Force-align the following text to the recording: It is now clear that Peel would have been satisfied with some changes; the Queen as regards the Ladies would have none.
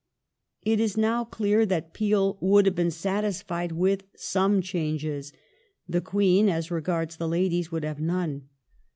It 0.63 0.79
is 0.79 0.97
now 0.97 1.23
clear 1.23 1.63
that 1.63 1.93
Peel 1.93 2.39
would 2.41 2.65
have 2.65 2.73
been 2.73 2.89
satisfied 2.89 3.71
with 3.71 4.01
some 4.15 4.59
changes; 4.59 5.31
the 5.87 6.01
Queen 6.01 6.49
as 6.49 6.71
regards 6.71 7.17
the 7.17 7.27
Ladies 7.27 7.71
would 7.71 7.83
have 7.83 7.99
none. 8.01 8.49